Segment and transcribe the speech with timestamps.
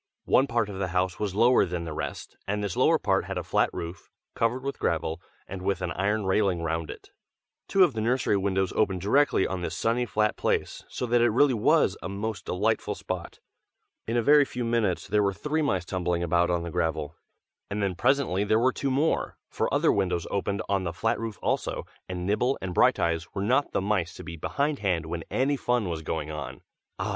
[0.25, 3.37] One part of the house was lower than the rest, and this lower part had
[3.37, 7.11] a flat roof, covered with gravel, and with an iron railing round it.
[7.67, 11.29] Two of the nursery windows opened directly on this sunny flat place, so that it
[11.29, 13.41] really was a most delightful spot.
[14.07, 17.15] In a very few minutes there were three mice tumbling about on the gravel,
[17.69, 21.37] and then presently there were two more, for other windows opened on the flat roof
[21.43, 25.89] also, and Nibble and Brighteyes were not the mice to be behindhand when any fun
[25.89, 26.61] was going on.
[26.97, 27.09] Ah!